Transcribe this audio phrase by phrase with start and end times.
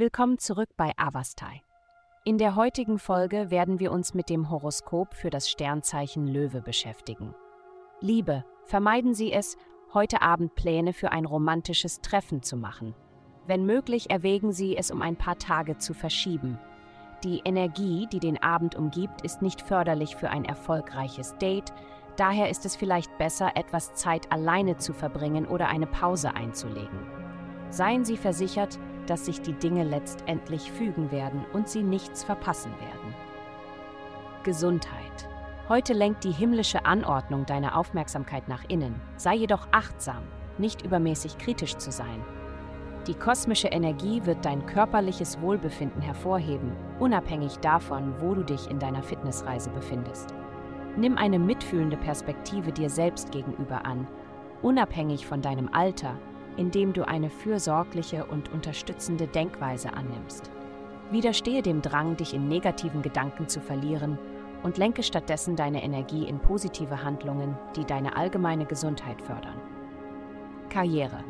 [0.00, 1.60] Willkommen zurück bei Avastai.
[2.24, 7.34] In der heutigen Folge werden wir uns mit dem Horoskop für das Sternzeichen Löwe beschäftigen.
[8.00, 9.58] Liebe, vermeiden Sie es,
[9.92, 12.94] heute Abend Pläne für ein romantisches Treffen zu machen.
[13.46, 16.58] Wenn möglich, erwägen Sie es um ein paar Tage zu verschieben.
[17.22, 21.74] Die Energie, die den Abend umgibt, ist nicht förderlich für ein erfolgreiches Date,
[22.16, 27.19] daher ist es vielleicht besser, etwas Zeit alleine zu verbringen oder eine Pause einzulegen.
[27.70, 33.14] Seien Sie versichert, dass sich die Dinge letztendlich fügen werden und Sie nichts verpassen werden.
[34.42, 35.28] Gesundheit.
[35.68, 39.00] Heute lenkt die himmlische Anordnung deine Aufmerksamkeit nach innen.
[39.16, 40.22] Sei jedoch achtsam,
[40.58, 42.24] nicht übermäßig kritisch zu sein.
[43.06, 49.02] Die kosmische Energie wird dein körperliches Wohlbefinden hervorheben, unabhängig davon, wo du dich in deiner
[49.02, 50.34] Fitnessreise befindest.
[50.96, 54.06] Nimm eine mitfühlende Perspektive dir selbst gegenüber an,
[54.60, 56.18] unabhängig von deinem Alter,
[56.56, 60.50] indem du eine fürsorgliche und unterstützende Denkweise annimmst.
[61.10, 64.18] Widerstehe dem Drang, dich in negativen Gedanken zu verlieren
[64.62, 69.60] und lenke stattdessen deine Energie in positive Handlungen, die deine allgemeine Gesundheit fördern.
[70.68, 71.24] Karriere.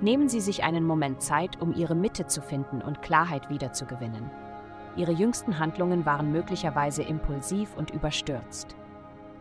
[0.00, 4.30] Nehmen Sie sich einen Moment Zeit, um Ihre Mitte zu finden und Klarheit wiederzugewinnen.
[4.96, 8.76] Ihre jüngsten Handlungen waren möglicherweise impulsiv und überstürzt.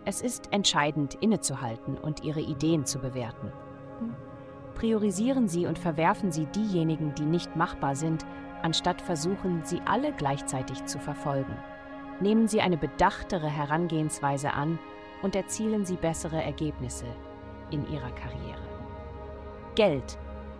[0.05, 3.51] Es ist entscheidend, innezuhalten und Ihre Ideen zu bewerten.
[4.81, 8.25] Priorisieren Sie und verwerfen Sie diejenigen, die nicht machbar sind,
[8.63, 11.55] anstatt versuchen, sie alle gleichzeitig zu verfolgen.
[12.19, 14.79] Nehmen Sie eine bedachtere Herangehensweise an
[15.21, 17.05] und erzielen Sie bessere Ergebnisse
[17.69, 18.57] in Ihrer Karriere.
[19.75, 20.17] Geld.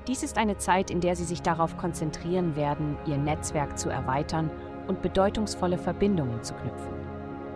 [0.07, 4.51] Dies ist eine Zeit, in der Sie sich darauf konzentrieren werden, Ihr Netzwerk zu erweitern
[4.87, 7.00] und bedeutungsvolle Verbindungen zu knüpfen.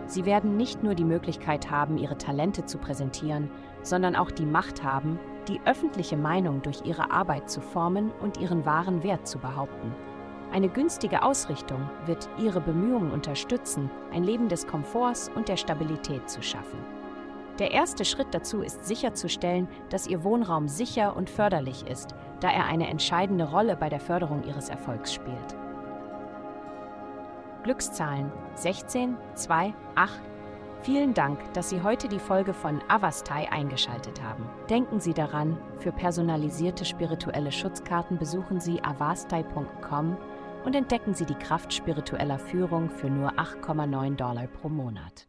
[0.06, 3.50] Sie werden nicht nur die Möglichkeit haben, Ihre Talente zu präsentieren,
[3.82, 5.18] sondern auch die Macht haben,
[5.48, 9.94] die öffentliche Meinung durch ihre Arbeit zu formen und ihren wahren Wert zu behaupten.
[10.52, 16.42] Eine günstige Ausrichtung wird ihre Bemühungen unterstützen, ein Leben des Komforts und der Stabilität zu
[16.42, 16.78] schaffen.
[17.58, 22.66] Der erste Schritt dazu ist sicherzustellen, dass Ihr Wohnraum sicher und förderlich ist, da er
[22.66, 25.65] eine entscheidende Rolle bei der Förderung Ihres Erfolgs spielt.
[27.66, 30.20] Glückszahlen 16, 2, 8.
[30.82, 34.48] Vielen Dank, dass Sie heute die Folge von Avastai eingeschaltet haben.
[34.70, 40.16] Denken Sie daran, für personalisierte spirituelle Schutzkarten besuchen Sie avastai.com
[40.64, 45.24] und entdecken Sie die Kraft spiritueller Führung für nur 8,9 Dollar pro Monat.